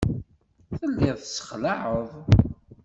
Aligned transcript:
Telliḍ 0.77 1.17
tessexlaɛeḍ. 1.19 2.09